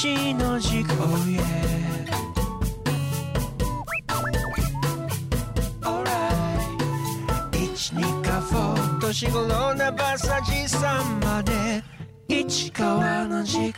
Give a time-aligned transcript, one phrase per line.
[0.00, 1.42] 一の軸 Oh yeah
[5.82, 6.30] Alright
[7.52, 11.82] 一二かフォー年頃なバサジさんまで。
[12.28, 13.74] 市川の軸。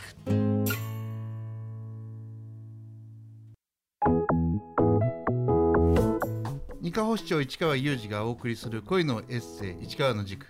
[6.81, 10.45] 二課保市長市川裕二がお送りする恋のエッセイ市川の軸。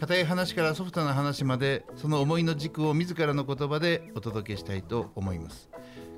[0.00, 5.68] 固い話からソフトな話までその思いの軸を自らの言葉でお届けしたいと思います。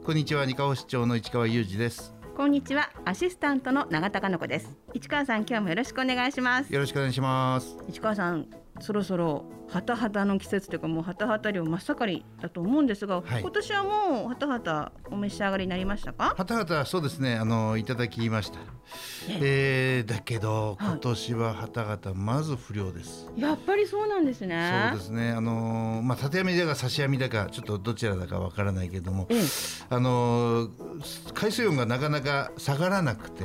[0.05, 2.15] こんにちは二課保市長の市川裕二です。
[2.37, 4.79] こんにちはアシスタントの永田香子です。
[4.95, 6.73] 市川さん今日もよろしくお願いします。
[6.73, 7.77] よろしくお願いします。
[7.88, 8.47] 市川さん
[8.81, 13.41] そろそろハタハタの季節というかもうハタハタ漁真っ盛りだと思うんですが、はい。
[13.41, 16.35] 今年はもうハタハタお召し上がりになりましたか？
[16.37, 17.37] はたはたそうですね。
[17.37, 18.59] あのいただきました。
[19.41, 20.91] えー、だけどはい。
[20.91, 24.89] 今年ははたはたまず不良です、やっぱりそうなんですね。
[24.91, 25.30] そうですね。
[25.30, 29.41] あのーまあ縦網だか差し網だかちょっとどちらだかわからないけれどもええ。
[29.91, 33.45] あのー海水温がなかなか下がらなくて、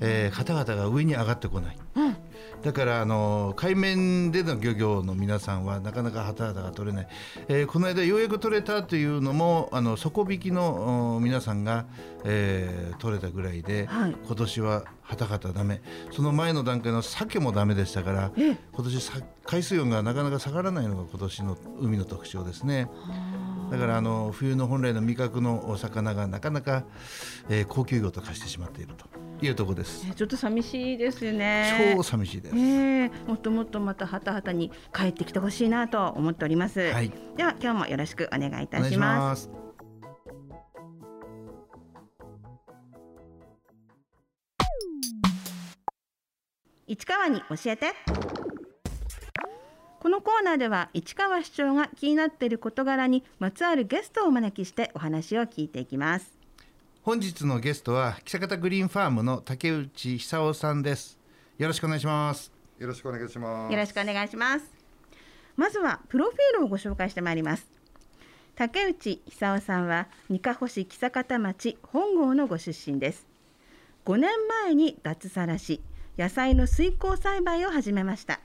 [0.00, 2.16] えー、方々が上に上がってこない、うん
[2.62, 7.08] だからあのー海面での漁業の皆さんはなかなか旗々が取れない、
[7.48, 11.86] えーこの間ようやく取れたというのもあの底引きのお皆さんが、
[12.24, 14.16] えー取れたぐらいで、はい。
[14.26, 15.82] 今年は旗々ダメ。
[16.12, 18.58] その前の段階の鮭もダメでしたからええ。
[18.72, 22.88] 今年さ海水温がなかなか下がらないのが今年の海の特徴ですね。
[23.72, 26.84] だからあの冬の本来の味覚のお魚がなかなか、
[27.48, 29.06] えー高級魚と化してしまっていると
[29.44, 30.06] いうところです。
[30.10, 32.54] えちょっと寂しいですよね超寂しいです。
[32.54, 39.50] ええもっともっとまたハタハタに帰ってきてほしいなと思っております、はい、では今日もよろしくお願いいたします。
[46.86, 47.94] 市川に教えて
[50.02, 56.36] このコーナーでは市川市長が気になっている事柄にまつわるゲストをお招きしてお話を聞いていきます
[57.04, 61.20] 本日のゲストは北方グリーンファームの竹内久夫さんです。
[61.56, 62.50] よろしくお願いします。
[62.80, 63.72] よろしくお願いします。
[63.72, 64.64] よろしくお願いします
[65.54, 67.68] まずはプロフィールをご紹介してまいります
[68.56, 73.28] 竹内久夫さんは二カ保市久方町本郷のご出身です
[74.04, 74.32] 5年
[74.64, 75.80] 前に脱サラし
[76.18, 78.40] 野菜の水耕栽培を始めました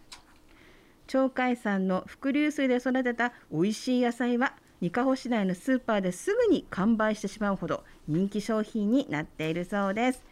[1.08, 10.24] 鳥海山の伏流水で育てた美味しい野菜は二カ保市内のスーパーですぐに完売してしまうほど人気商品になっているそうです。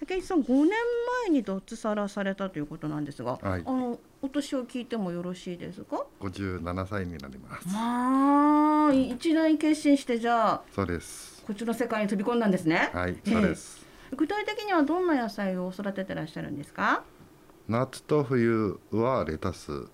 [0.00, 0.70] 竹内さん5年
[1.26, 3.62] 前に脱サラされたということなんですが、はい。
[3.64, 6.04] あのお年を聞いてもよろしいですか？
[6.18, 7.68] 五十七歳になります。
[7.68, 11.42] まあ一大決心してじゃあそうです。
[11.46, 12.90] こっちの世界に飛び込んだんですね。
[12.92, 13.30] はい、ええ。
[13.30, 13.86] そうです。
[14.16, 17.04] 具体的にはどんな野菜を育ててらっしゃるんですか？
[17.68, 19.86] 夏と冬はレタス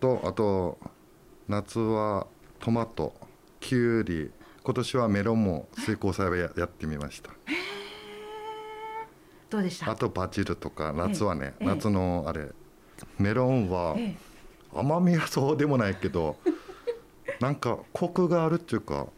[0.00, 0.78] と、あと
[1.48, 2.26] 夏は
[2.58, 3.14] トマト、
[3.60, 4.30] キュウリ、
[4.62, 7.30] 今年はメロンも水耕栽培ややってみました。
[9.48, 9.90] どうでした？
[9.90, 11.66] あとバジルとか夏はね、ええ。
[11.66, 12.48] 夏のあれ
[13.18, 14.16] メロンはえ
[14.72, 16.36] 甘みはそうでもないけど、
[17.40, 19.08] なんかコクがあるっていうか、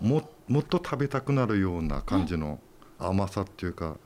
[0.00, 2.60] ももっと食べたくなるような感じの
[2.98, 3.96] 甘さっていうか、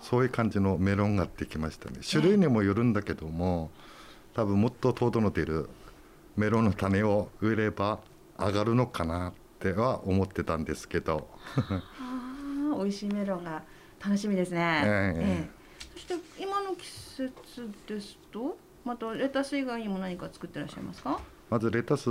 [0.00, 1.98] そういう感じのメロンができましたね。
[2.08, 3.70] 種類にもよるんだけども、
[4.34, 5.68] 多分もっと糖度の出る
[6.36, 8.00] メロンの種を植えれば
[8.38, 11.82] 上がるのかなっては思ってたんですけど、あ
[12.72, 13.62] あ美味しいメロンが
[14.02, 15.50] 楽しみですね、ええ。
[15.94, 17.32] そして今の季節
[17.86, 21.20] ですとまたレタス以外にも何か作ってらっしゃいますか？
[21.50, 22.08] まずレタス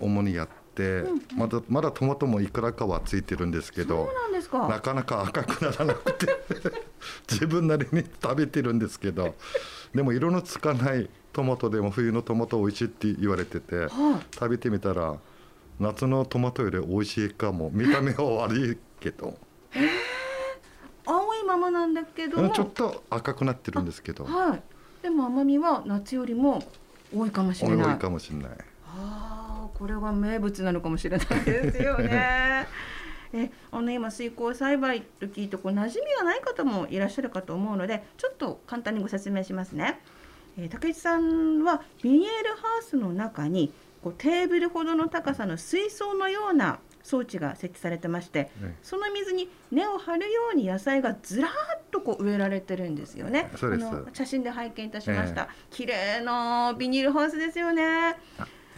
[0.00, 1.04] 主にやって、
[1.36, 4.14] まだまだトマトもいくらかはついてるんですけどそう。
[4.14, 6.26] なんですなかかなか赤くならなくて
[7.30, 9.36] 自分なりに食べてるんですけど
[9.94, 13.88] でも色のつかないトマトでも冬のトマト美味しいって言われててはい。
[14.34, 15.16] 食べてみたら
[15.80, 17.70] 夏のトマトより美味しいかも。
[17.72, 19.36] 見た目は悪いけど。
[21.04, 22.48] 青いままなんだけど。
[22.50, 24.24] ちょっと赤くなってるんですけど。
[24.24, 24.62] はい。
[25.02, 26.62] でも甘みは夏よりも
[27.14, 27.96] 多いかもし多れない。
[27.96, 28.50] いかもしれない。
[28.86, 32.68] ああこれが名物なのかもしれないですよね。
[33.34, 40.00] えあの今水耕栽培と聞いてこう馴染みがない方もいらっしゃるかと思うのでちょっと簡単にご説明しますね。
[40.58, 43.72] えー竹内さんはビニールハウスの中に
[44.02, 53.50] こうテーブルほどの高さの水槽のような装置が設置されてまして、ねその水に根を張るように野菜がずらーっとこう植えられてるんですよね。
[53.52, 55.48] あの写真で拝見いたしました。
[55.70, 58.16] 綺麗なビニールハウスですよね。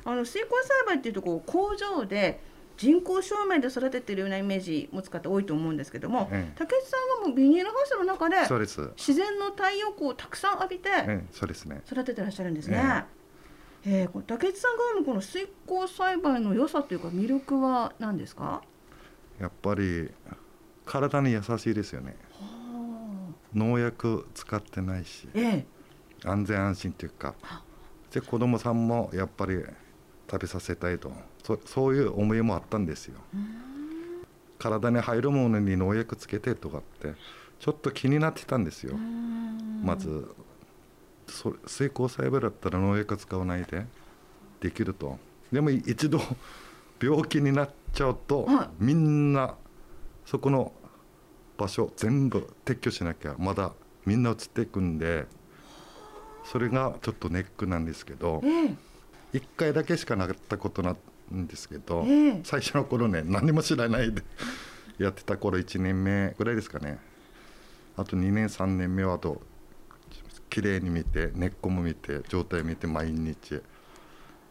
[0.07, 2.41] あの水耕栽培っていうとこう工場で
[2.77, 8.81] 人工照明で育ててるようなイメージ持つ方多いと思うんですけども、ええ竹内さんはもうビニールハウスの中でそうです。
[8.97, 10.89] 自然の太陽光をたくさん浴びて
[11.37, 13.05] 育ててらっしゃるんですね。
[13.87, 14.05] ええ。
[14.07, 18.63] ー、これ竹内さんがこの水耕栽培の良さというか魅力は何ですか？
[19.39, 20.11] やっぱり
[20.85, 22.17] 体に優しいですよね。
[23.55, 25.67] 農薬使ってないしええ。
[26.25, 27.35] 安全安心というか。
[28.11, 29.65] で子供さんもやっぱり
[30.31, 31.13] 食べさせたいと。
[31.43, 33.21] そそういう思いもあったんですよ。
[34.59, 37.15] 体に入るものに農薬つけてとかって
[37.61, 38.97] ちょっと気になってたんですよ。
[39.83, 40.35] まず
[41.27, 43.87] そ水耕栽培だったら農薬使わないで
[44.61, 45.19] できると。
[45.53, 46.21] でも一度
[47.01, 48.69] 病気になっちゃうと、はい。
[48.79, 49.55] みんな
[50.25, 50.73] そこの
[51.57, 53.73] 場所全部撤去しなきゃまだ
[54.07, 55.27] みんな移っていくんで
[56.45, 58.75] それがちょっとネックなんですけどええ
[59.35, 60.97] 1回だけしかなかったことな
[61.33, 62.41] んですけど、ええ。
[62.45, 64.23] 最初の頃ね何も知らないで
[64.97, 66.99] やってた頃1年目ぐらいですかね。
[67.97, 69.43] あと2年3年目はあと
[70.49, 73.61] 綺麗に見て根っこも見て状態見て毎日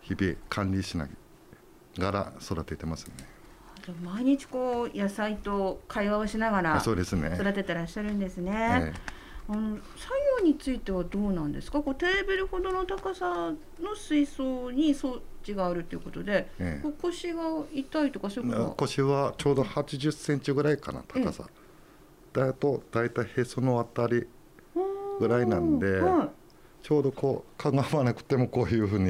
[0.02, 1.08] 日々管理しな
[1.98, 3.14] がら育ててますね。
[4.02, 7.06] 毎日こう野菜と会話をしながら育
[7.54, 8.94] ててらっしゃるんですね。
[9.50, 11.82] えあの作業についてはどうなんですか？
[11.82, 17.42] こうテーブルほどの高さの水槽に装置があるということで、ええ腰が
[17.74, 18.70] 痛いとかそういうことは？
[18.76, 21.46] 腰はちょうど8 0センチぐらいかな高さ、
[22.32, 24.26] だと大体へそのあたり
[25.20, 26.30] ぐらいなんでは
[26.82, 29.10] ちょうどこうかがまなくてもこういうふうにい、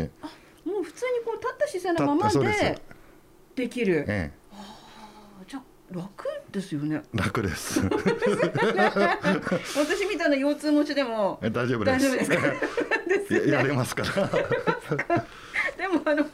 [0.68, 2.82] もう普通にこう立った姿勢のままですで
[3.56, 4.06] できる。
[4.08, 4.43] えじゃあ
[5.94, 7.02] 楽ですよね。
[7.14, 7.82] え、楽です。
[9.78, 12.12] 私みたいな腰痛持ちでもえ大丈夫です。
[12.12, 12.38] ですか？
[13.08, 13.52] ですよね。
[13.52, 14.10] ややれますから。
[15.78, 16.30] でもあのこ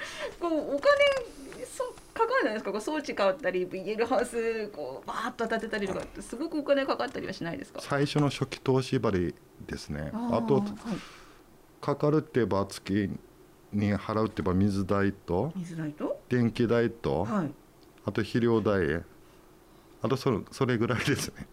[0.50, 1.84] うお金そ
[2.14, 2.72] かかるじゃないですか？
[2.72, 7.80] こう装置買ったり BL ハウスこうバーッと建てたりとかってすごくお金かかったりはしないですか？
[7.82, 9.36] 最初の初期投資張り
[9.68, 10.12] ですね。
[10.14, 10.98] あとーはい。
[11.82, 13.10] かかるって言えば月
[13.72, 16.20] に払うって言えば水代と水代と？
[16.30, 17.52] 電気代とはい。
[18.06, 19.02] あと肥料代
[20.02, 21.48] あとそれそれぐらいですね。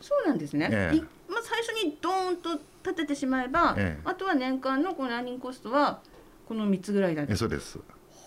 [0.00, 0.96] そうなんですね、ええ。
[0.96, 4.00] いまあ、最初にドーンと建ててしまえば、ええ。
[4.04, 6.00] あとは年間のこのランニングコストは
[6.46, 7.78] この3つぐらいだえそうです。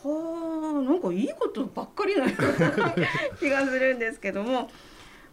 [0.04, 2.30] はあなんかいいことばっかりな
[3.39, 4.69] 気がするんですけども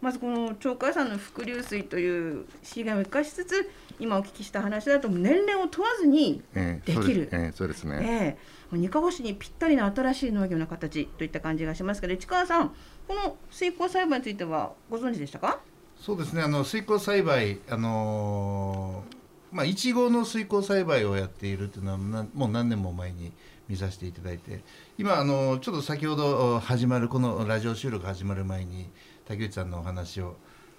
[0.01, 7.03] まずこの鳥海山の伏流水という資源を生かしつつ今お聞きした話だと年齢を問わずに、ええできる。
[7.03, 7.35] そうです。
[7.35, 7.99] ええそうですね。
[8.01, 8.37] え
[8.75, 12.75] え、二カ星にぴったりな新しい農業の形といった感じがしますけど市川さん
[13.07, 15.59] この水耕栽培についてはご存知でしたか？
[15.99, 16.43] そうですね。
[16.43, 19.17] あの水耕栽培あのー
[19.49, 23.31] まあいちごの水耕栽培をやっているというのはなもう何年も前に
[23.69, 24.59] 見させていただいて
[24.97, 28.89] 今あのちょっと先ほど始まるこのラジオ収録始まる前に
[29.27, 30.35] 竹内さんのお話を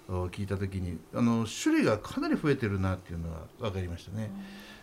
[0.09, 4.31] お聞いた時にあの種類がかなり増えてるなっていうのは分かりましたね。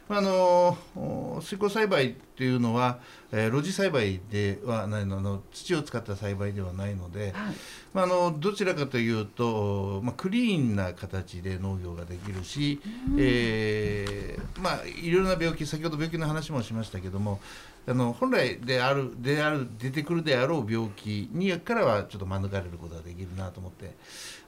[0.09, 3.01] まああのお水耕栽培っていうのは、
[3.33, 7.55] えー露地栽培ではないのあの土を使った栽培ではないので、はい。
[7.93, 12.81] まあ、あのどちらかというと、まあ、クリーンな形で農業ができるし、
[13.19, 17.39] えーまあ、いろいろな病気先ほど病気の話もしましたけども
[17.87, 23.95] あの本来であるである出てくるであろう病気にからはちょっと免れることができるなと思って、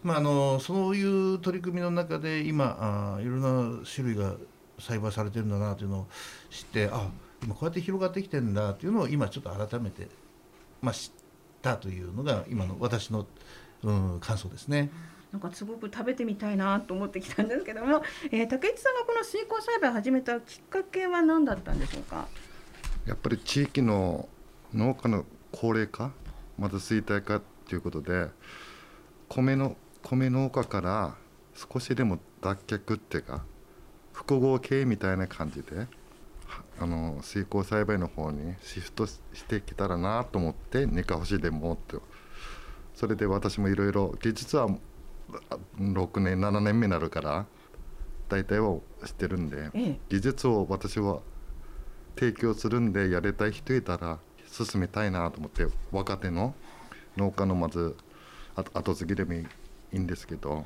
[0.03, 3.41] まあ、あのそういう取り組みの中で今あいろん
[3.81, 4.35] な種類が
[4.81, 6.07] 栽培されてるんだなというのを
[6.51, 7.09] 知ってあ
[7.45, 10.09] 今こうやって広がってきてるんだというのを今ちょっと改めて、
[10.83, 11.21] まあ、知っ
[11.63, 13.25] たというのが今の私の、
[13.85, 14.91] うん、感想ですね。
[15.33, 22.27] なんかすごく食べてみたいなと思ってきたんですけども、えー、竹内さんがこの水耕栽培を始めたきっかけは何だったんでしょうか？
[23.07, 24.29] やっぱり地域の
[24.73, 26.13] 農家の高齢化
[26.59, 28.29] また衰退化っていうことで
[29.29, 31.15] 米の米農家から
[31.55, 33.45] 少しでも脱却っていうか
[34.13, 35.87] 複合経営みたいな感じで
[36.81, 41.97] あの水耕栽培の方にシフトしてきたらなと思って寝かほしでもって
[42.95, 44.69] それで私もいろいろ技術は
[45.79, 47.47] 6年7年目になるから
[48.29, 49.99] 大体は知ってるんでええ。
[50.09, 51.21] 技術を私は
[52.19, 54.19] 提供するんでやりたい人いたら
[54.51, 56.55] 進めたいなと思って若手の
[57.17, 57.97] 農家のまず
[58.57, 59.47] あ後継ぎでもい
[59.93, 60.65] いんですけど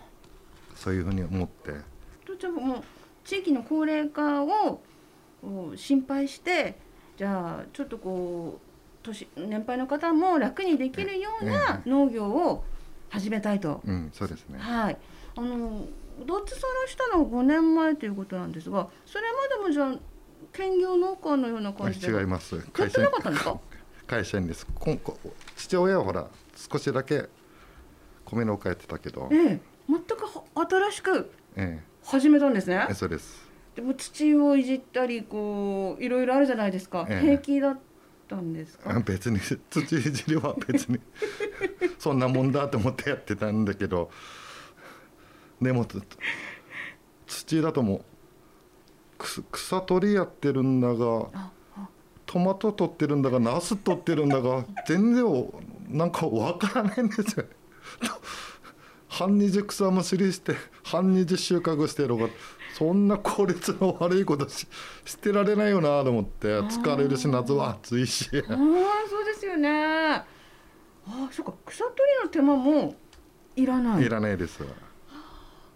[0.75, 1.73] そういうふうに思って。
[2.25, 2.85] とじゃあもう
[3.25, 4.81] 地域の高齢化を
[5.77, 6.79] 心配して
[7.17, 12.65] じゃあちょっとこう年年配の方も楽にできるような農業を
[13.13, 13.81] 始めたいと。
[13.87, 14.59] うんそうですね。
[14.59, 14.97] はい。
[15.37, 15.87] あの
[16.27, 19.99] 脱サラしたのは5年前ということなんですが、それまでもじゃあ
[20.53, 22.09] 兼業農家のような感じで？
[22.09, 22.57] 違います。
[22.57, 23.59] やってなかったんですか？
[24.07, 24.67] 会社員です。
[24.67, 25.17] こんこ
[25.57, 26.27] 父親はほら
[26.57, 27.29] 少しだけ
[28.25, 29.29] 米農家やってたけど。
[29.31, 32.87] ええ、全くは新しくえ始めたんですね？
[32.91, 32.95] え。
[32.95, 33.51] そうです。
[33.75, 37.21] でも土をいじったりこういろいろあるじゃないですか、ええ。
[37.21, 37.79] 平気だっ
[38.33, 40.99] たんですか、別に土いじりは別に。
[41.99, 44.11] そんなもんだと思ってやってたんだけど。
[45.61, 46.03] でもつ
[47.27, 48.05] 土だともう
[49.53, 51.51] 草取りやってるんだが
[52.27, 55.53] トマト取ってるんだがナス取ってるんだが全然お
[55.89, 57.47] なんかわからないんですよ。
[59.09, 62.29] 半日草むしりして半日収穫してるのが
[62.73, 64.67] そんな効率の悪いことし
[65.05, 68.31] してられないよなと思って疲れるし夏は暑いし。
[68.35, 68.57] ああ
[69.09, 69.71] そうですよね。
[69.71, 70.25] あ
[71.07, 72.95] あそっか草取りの手間も
[73.57, 74.07] いらない。
[74.07, 74.61] いらないです。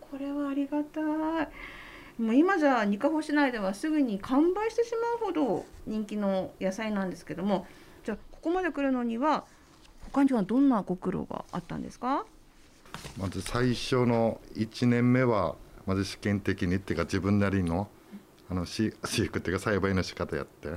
[0.00, 1.04] これはありがたい。
[2.22, 7.66] もう今じゃ二カ保市内ではすぐに完売してしまうほど人気の野菜なんですけども
[8.06, 9.44] じゃあここまで来るのには
[10.12, 12.24] 他にはどんなご苦労があったんですか？
[13.18, 17.88] まず最初の1年目はまず試験的にっていうか自分なりの
[18.50, 20.70] あの飼飼育っていうか栽培の仕方やって。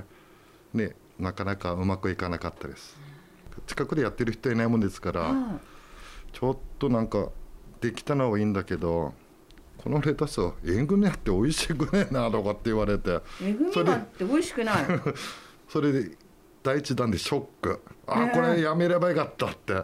[0.73, 2.97] でなかなかうまくいかなかったです。
[3.67, 5.59] 近くでやってる人いないもんですからは
[6.31, 7.29] ちょっとなんか
[7.81, 9.13] できたのはいいんだけど
[9.77, 13.11] このレタス塩分やって美味しくねえなとかって言われて。
[13.11, 13.13] い
[13.43, 14.75] えぐみがあって美味しくない。
[15.67, 16.17] それで
[16.63, 17.81] 第一弾でショック。
[18.07, 18.35] あねえ。
[18.35, 19.83] これやめればよかったって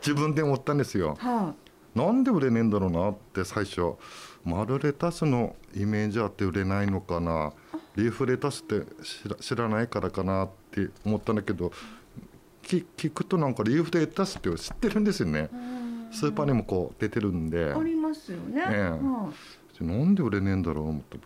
[0.00, 1.16] 自分で思ったんですよ。
[1.18, 1.54] は
[1.94, 3.94] なんで売れねえんだろうなって最初
[4.44, 7.52] 丸レタスのイメージあって売れないのかな？
[7.94, 11.70] リーフレタスって知ら知らないからかなって思ったんだけど
[12.62, 15.48] き聞くとなんかリーフレタスって知ってるんですよね。
[16.12, 17.72] いスーパーにもこう出てるんで。
[17.72, 18.82] ありますよね、ええ。
[18.90, 19.32] は
[19.80, 21.18] なんで売れねえんだろう思って。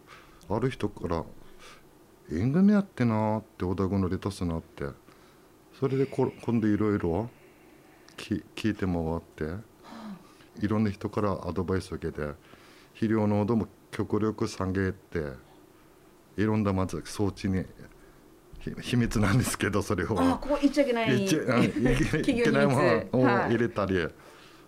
[0.49, 1.25] ある人から
[2.31, 4.85] 「縁組やってな」っておだごのレタスなって。
[5.81, 7.31] それでこ今度いろいろ
[8.17, 9.77] き聞いて回って。
[10.59, 12.31] いろんな人からアドバイスを受けて
[12.97, 15.33] 肥料濃度も極力下げて
[16.37, 17.65] いろんなまず装置に
[18.59, 20.19] ひ秘密なんですけどそれを。
[20.19, 24.09] あここ言っちゃいけないい けないものをはい入れたり、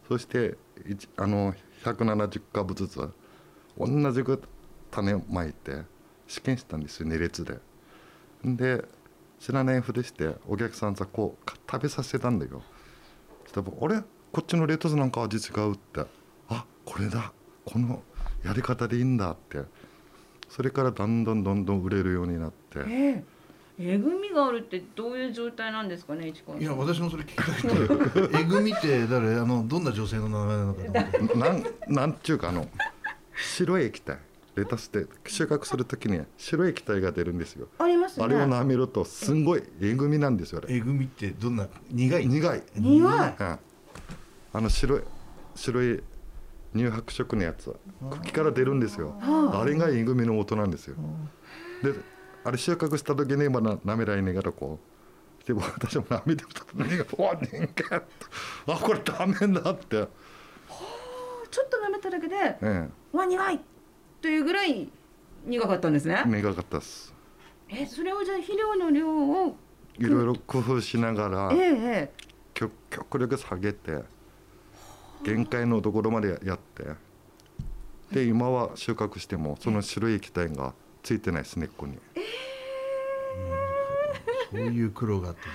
[0.06, 0.56] そして
[1.16, 3.08] あの170株ずつ
[3.78, 4.42] 同じく
[4.90, 5.82] 種をまいて
[6.26, 7.58] 試験したんですよ2列で。
[8.44, 8.84] で
[9.38, 12.62] 知らないふりしてお客さんさこうか食べさせたんだよ。
[13.44, 14.02] そしたら「あれ？
[14.32, 16.04] こっちのレタスなんか味違う」って
[16.50, 17.32] 「あこれだ
[17.64, 18.02] この
[18.44, 19.62] やり方でいいんだ」って。
[20.48, 22.78] それからどんどんどんどん売れるようになって。
[22.80, 23.24] ええ。
[23.80, 26.62] えぐみがあるってどういう状態なんですかね市川さん。
[26.62, 28.24] いや私もそれ聞きたい。
[28.24, 29.34] っ てえぐみって誰？
[29.34, 32.66] あのどんな女性の名前なのかと思ってなんなんていうかあの
[33.36, 34.18] 白い液体。
[34.56, 37.68] レタスって収穫するときに白い液体が出るんですよ。
[37.78, 38.24] ありますね。
[38.24, 40.74] あれを舐めるとすんごいえぐみなんですよあれ。
[40.74, 42.26] えぐみってどんな苦い？
[42.26, 42.98] 苦い、苦い。
[42.98, 43.58] うん、あ
[44.54, 45.02] の白い
[45.54, 46.02] 白い
[46.78, 47.74] 乳白色のやつ
[48.10, 49.14] 茎から出るんですよ。
[49.20, 49.64] はあ。
[49.64, 50.96] れがえぐみの音なんですよ。
[51.82, 51.92] で
[52.44, 54.78] あれ収穫した時にまだ舐められながらこ
[55.42, 57.56] うでも私も舐めてた時に「お人
[57.88, 58.02] 間
[58.66, 60.08] あこれダメだ」って、
[61.50, 63.60] ちょっと舐めただけでえわ苦い
[64.20, 64.88] というぐらい
[65.44, 66.22] 苦かったんですね。
[66.26, 67.14] え、苦かったです。
[67.68, 69.56] えそれをじゃあ肥料の量を
[69.98, 72.12] いろいろ工夫しながらええ
[72.90, 74.02] 極力下げて
[75.24, 76.84] 限界のところまでやって。
[78.12, 80.72] で今は収穫してもその白い液体が
[81.02, 81.98] ついてないです根っこに。
[84.50, 85.52] そういう苦労があったんです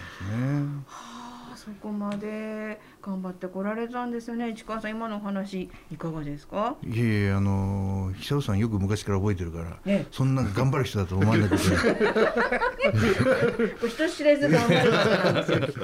[0.77, 0.83] ね。
[0.89, 4.49] ああそこまで頑張ってこられたんですよね。
[4.51, 6.75] 市川さん今のお話いかがですか？
[6.83, 10.07] いえいえあの久夫さんよく昔から覚えてるから、ええ。
[10.11, 11.63] そんな頑張る人だと思わなくて
[13.89, 15.79] 人知れず頑張る方なんですよきっと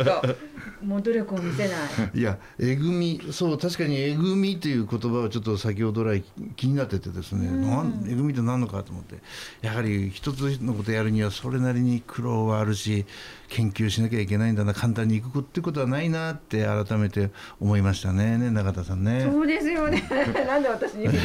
[0.84, 1.78] もう努力を見せない。
[2.20, 6.24] いやえぐみそう確かにえぐみという言葉はちょっと先ほど来
[6.56, 9.18] 気になっててですね、なんえぐみって何のかと思って。
[9.62, 13.06] やはり一つのことやるにはそれなりに苦労はあるし
[13.50, 18.38] 研究しなきゃいけないんだな簡単にいくってことはないなって改めて思いましたね。
[18.38, 19.28] ね中田さんね。
[19.30, 20.04] そうですよね。
[20.48, 21.20] なんで私に で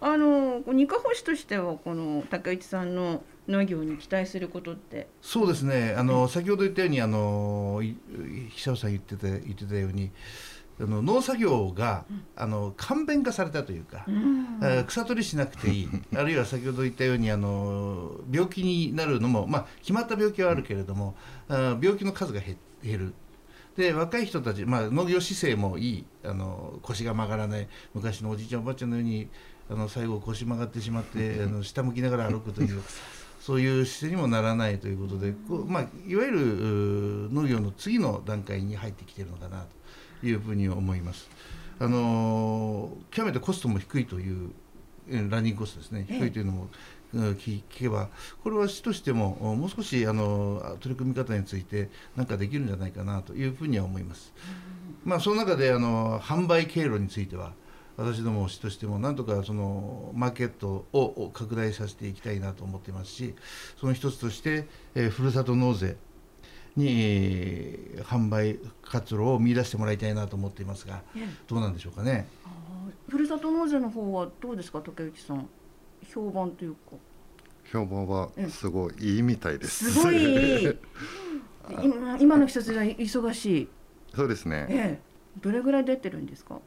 [0.00, 5.08] あの二課星としてはこの竹内さんの農業に期待することって？
[5.20, 5.94] そうですね。
[5.96, 7.96] あの、先ほど言ったようにあのい
[8.50, 10.10] 久尾さん言ってた言ってたように
[10.80, 12.04] あの農作業が、
[12.36, 15.88] あの簡便化されたというか、えー草取りしなくていい。
[16.16, 21.16] あるいは先ほど言ったようにあの病気になるのも、まあ、決まった病気はあるけれども、
[21.48, 23.14] あ病気の数が減減る。
[23.76, 26.04] で若い人たち、まあ、農業姿勢もいい。
[26.24, 27.68] あの腰が曲がらない。
[27.94, 29.28] 昔のおじいちゃんおばあちゃんのように
[29.70, 32.82] あの最後腰曲がってしまってあの下向きながら歩くという
[33.40, 39.66] そういう姿勢にもならないということでこう、まあ、いわゆる農業の次の段階に入ってきているのかなと
[40.22, 41.28] いうふうに思います。
[41.80, 44.50] あの極めてコストも低いという
[45.08, 46.68] えーランニングコストですねええ低いというのも、うん
[47.12, 48.08] 聞聞けば
[48.42, 54.34] これは市としてもおもう少しあの取り組み方について何かできるんじゃないかなというふうには思います。
[55.04, 57.52] まあ、その中であの販売経路については
[57.96, 63.34] 私ども市としてもなんとかそのマーケットをを拡大させていきたいなと思っていますし
[63.80, 65.96] その一つとして、えーふるさと納税
[66.78, 71.28] に、えー販売活路を見出してもらいたいなと思っていますがええ。
[71.48, 72.26] どうなんでしょうかね？
[73.08, 75.48] ふるさと納税の方はどうですか竹内さん？
[76.12, 76.78] 評判というか。
[77.72, 79.90] 評判はすごいいいみたいです。
[79.92, 80.78] すごい
[81.82, 83.68] 今今の季節では忙しい。
[84.14, 84.66] そうですね。
[84.70, 85.40] ええ。
[85.42, 86.60] どれぐらい出てるんですか？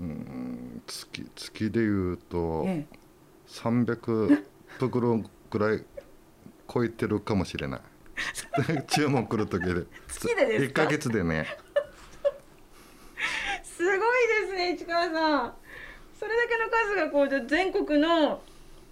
[0.00, 2.86] うん月月で言うとえ
[3.48, 4.42] 300
[4.78, 5.84] 袋ぐらい
[6.72, 7.80] 超えてるかもしれない。
[8.88, 9.84] 注文来る時で。
[10.08, 11.46] 月でですか？1ヶ月でね。
[11.62, 11.66] え
[13.64, 15.54] すごいですね市川さん
[16.18, 18.40] それだけの数がこう全国の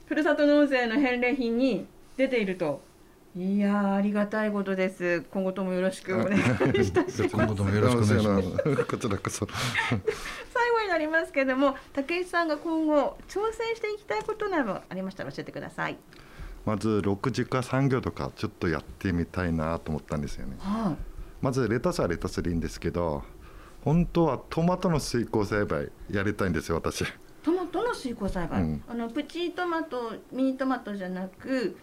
[0.06, 2.82] ふるさと納税の返礼品に出ていると
[3.36, 8.76] いやーありがたいことです今後ともよろしくお 願いいたします今後ともよろしくお願いします。
[8.76, 8.84] す。
[8.86, 9.48] こちらこそ。
[10.52, 15.96] 最後になりますけども竹内さんが今後挑戦していきたいことなどありましたら教えてください
[16.64, 20.56] まず6時間産業とかちょっとやってみたいなと思ったんですよね。
[20.58, 20.96] は
[21.42, 23.22] まずレタスはレタスでいいんですけど、
[23.82, 27.02] 本当はトマトの水耕栽培やりたいんですよ私。
[27.02, 27.04] い
[27.42, 28.82] トマトの水耕栽培、うん。
[28.88, 31.76] あのプチトマトミニトマトじゃなく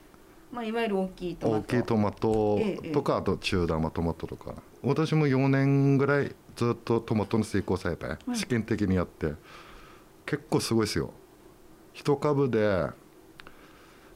[0.52, 1.60] まあいわゆる大きいトマト。
[1.60, 4.56] 大きいトマトええとか、あと中玉トマトとか。
[4.82, 8.36] 私も4年ぐらいずっとトマトの水耕栽培、い。
[8.36, 9.34] 試験的にやって
[10.26, 11.12] 結構すごいですよ。
[11.94, 12.88] 一株で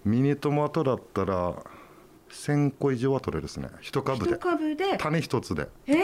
[0.05, 1.55] ミニトマトだったら
[2.29, 3.69] 1000個以上は取れるですね。
[3.81, 4.97] 一株一で株で？
[4.97, 5.67] 種一つで。
[5.87, 5.95] え？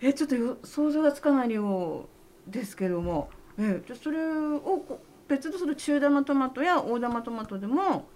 [0.08, 2.08] えちょっとよ想像がつかない量
[2.46, 3.30] ですけども。
[3.58, 8.08] えじゃあそれを別のその中玉トマトや大玉トマトでも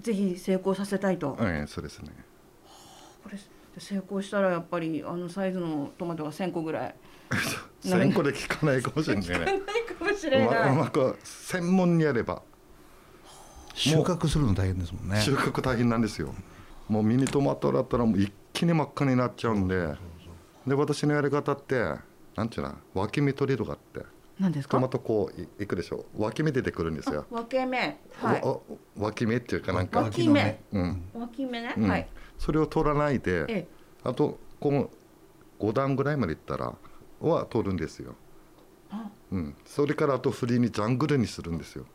[0.00, 2.10] ぜひ成功させたいと、ええそうですね。
[3.22, 3.38] これ
[3.78, 6.94] 成功したらやっぱりあのサイズのトマトが1,000個ぐらい。
[7.88, 9.62] なる1000個で効かないかもしれないね
[10.30, 10.38] な。
[10.38, 10.72] うまない。
[10.72, 12.42] うまく専門にやれば。
[13.74, 15.20] 収穫するの大変ですもんね。
[15.20, 16.34] 収穫大変なんですよ。
[16.88, 19.94] もうミニトマトだったらもう一気に真っ赤になっちゃうんで。
[20.66, 21.94] で私のやり方って
[22.36, 24.04] なんていうの脇芽取りとかって。
[24.38, 24.78] 何ですか？
[24.78, 28.42] トマトこういいくでしょ脇芽出てくるんですよ、分け目はい。
[28.42, 28.58] わ
[28.96, 30.58] 脇芽っていうかなんか、脇芽。
[30.72, 31.02] うん。
[31.14, 31.88] 脇芽ね、うん。
[31.88, 32.08] はい。
[32.38, 33.44] それを取らないで。
[33.48, 33.68] え
[34.02, 34.90] あとこの
[35.60, 36.72] 5段ぐらいまでいったら
[37.20, 38.14] は取るんですよ、あ
[39.30, 41.86] うん、それからあとフリーにジャングルにするんですよ、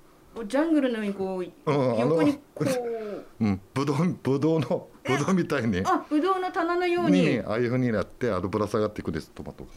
[0.46, 2.68] ジャングルのようにこううん横にこう。
[3.40, 5.82] うん、ぶどうぶどうのぶどうみたいに。
[5.86, 7.40] あぶどうの棚のように。
[7.46, 9.70] ああいうふうになってあのぶら下がっていくんですトマトが、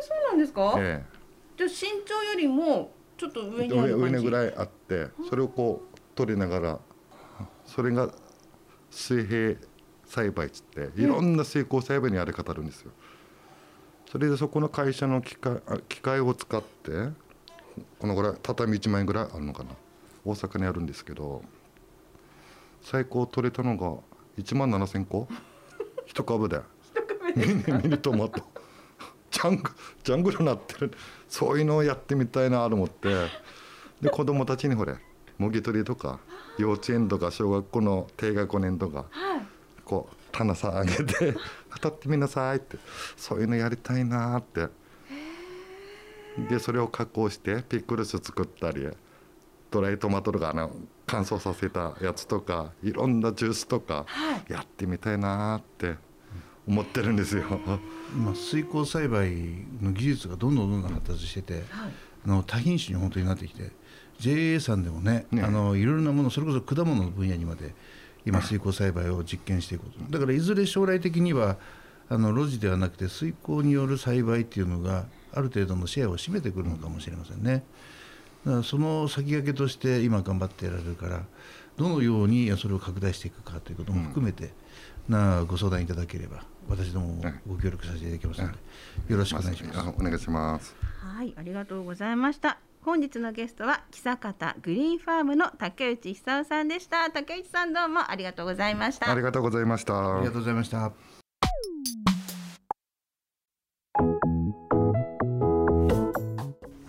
[0.00, 1.04] そうなんですか、え
[1.56, 4.04] じゃあ身長よりもちょっとえ上にあ上る感じ。
[4.04, 6.80] 上のぐらいあってそれをこう取りながら
[7.66, 8.12] それが
[8.90, 9.56] 水平
[10.04, 12.92] 栽培っつっていろんな水耕栽培にある方あるんですよ。
[14.12, 16.90] それでそこの会社の機械あ機械を使って
[17.98, 19.70] このぐらい畳1枚ぐらいあるのかな。
[20.22, 21.42] 大阪にあるんですけど
[22.82, 23.96] 最高取れたのが
[24.38, 25.28] 1万7,000個。
[26.04, 26.60] 一株で。
[27.34, 28.42] ミニミニトマト。
[29.30, 29.70] ジャング
[30.04, 30.92] ジャングルになってる。
[31.26, 33.08] そういうのをやってみたいなと思って。
[34.02, 34.94] で子供たちにほれ
[35.38, 36.20] もぎ取りとか
[36.58, 39.42] 幼稚園とか小学校の低学年とかはい。
[39.86, 41.34] こう棚さあげて
[41.74, 42.78] 当たってみなさいって
[43.16, 44.68] そういうのやりたいなって。
[46.48, 48.88] でそれを加工してピクルス作ったり
[49.70, 50.70] ドライトマトとかあの
[51.06, 54.52] 乾燥させたやつとかいろんなジュースとかはい。
[54.52, 55.96] やってみたいなって
[56.66, 57.44] 思ってるんですよ。
[58.14, 59.30] 今水耕栽培
[59.80, 61.64] の技術がどんどんどんどん発達してて、はい。
[62.24, 63.70] あの多品種に本当になってきて
[64.18, 67.74] JA さんでもねねあのいろいろなものそれこそ果物の分野にまで
[68.24, 71.56] 今水耕栽培を実験していくことだからいずれ将来的には
[72.08, 77.64] あの露地ではなくて水耕による栽培っていうのがある程度のシェアを占めてくるのかもしれませんね。
[78.44, 81.22] だからその先駆けとして今頑張ってやられるから
[81.76, 84.50] どのようにそれを拡大していくかということも含めて、
[85.08, 88.58] なご相談いただければ私どももご協力させていただきますので、
[89.08, 89.78] よろしくお願いします。
[89.78, 90.76] あお願いします。
[91.00, 92.58] はい、ありがとうございました。
[92.84, 97.08] 本日のゲストは木方グリーンファームの竹内久夫さんでした。
[97.10, 99.08] 竹内さんどうもありがとうございました。
[99.10, 100.16] ありがとうございました。
[100.16, 100.92] ありがとうございました。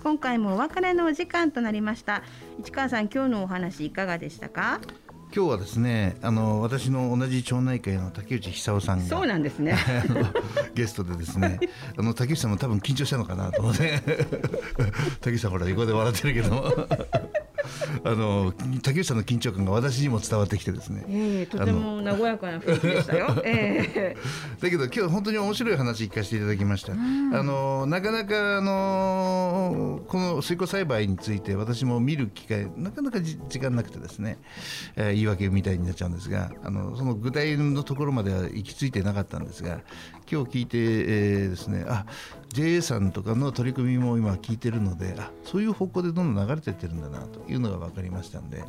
[0.02, 2.24] 今回もお別れのお時間となりました。
[2.60, 4.80] 市川さん、今日のお話いかがでしたか？
[5.36, 9.76] 今日はですねあの私の同じ町内会の竹内久夫さんがそうなんですね。
[10.76, 11.60] ゲストでですね
[11.98, 14.00] あの竹内さんも多分緊張したのかなと思って。
[15.22, 16.54] 竹内さんほら横で笑ってるけど。
[16.54, 16.88] も
[18.04, 21.06] あの竹内さんの緊張感が私にも伝わってきてですね。
[21.10, 23.42] ええとても和やかな雰囲気でしたよ。
[23.44, 24.18] ええ。
[24.62, 34.38] だけど今日本当に面白い話聞かせていただきました、あのなかなかあのこの水耕栽培について私も見る機会なかなかじ時間なくてですね、
[34.96, 39.82] えー言い訳みたいになっちゃうんですがあのその具体のところまでは行き着いてなかったんですが
[40.34, 42.08] 今日聞いて、えーですねあ
[42.54, 48.64] JA さんとかの取り組みも今聞いてるのであそういう方向でどんどん流れてってるんだなというのが分かりましたんで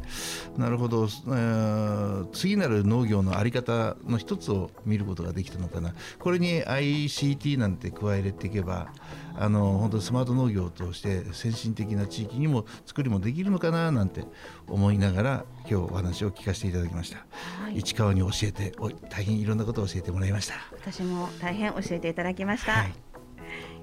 [0.58, 5.94] なるほど、えー次なる農業の在り方の一つを見ることができたのかな。
[6.18, 8.92] これに ICT なんて加えていけば
[9.36, 14.24] あの本当にスマート農業として先進的な地域にも作りもできるのかななんて
[14.68, 17.18] 思いながら今日お話を聞かせていただきました、
[17.62, 17.78] はい。
[17.78, 20.54] 市川に教えてお大変いろんなことを教えてもらいました。
[20.72, 22.72] 私も大変教えていただきました。
[22.72, 22.94] はい。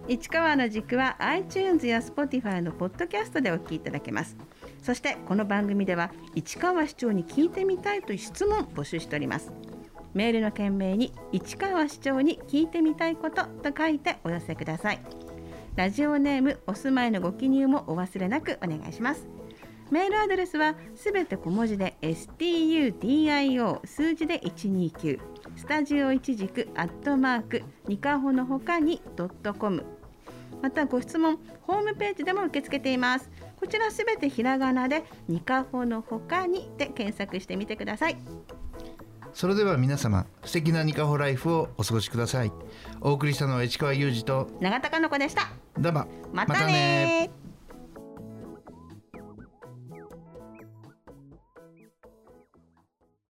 [0.08, 4.36] 市川の軸は iTunes や Spotify のポッドキャストでお聞きいただけます。
[4.82, 9.52] そしてこの番組では市川市長に聞いてみたいという質問募集しております。
[10.14, 15.00] メールの件名に市川市長に聞いてみたいことと書いてお寄せください
[15.75, 19.27] ラジオネームお住まいのご記入もお忘れなくお願いします。
[19.89, 25.19] メールアドレスはすべて小文字で studio 数字で129
[25.55, 29.86] スタジオ一軸アットマークニカホのほかにドットコム。
[30.62, 33.31] またご質問ホームページでも受け付けています。
[33.57, 38.17] こちらすべてひらがなでニカホのほかにで検索してみてください。
[39.34, 42.52] それでは皆様素敵なニカホライフをお過ごしください。
[43.02, 45.50] お送りしたのは市川裕二と永田かの子でした。
[45.78, 46.06] どうも。
[46.34, 47.40] またね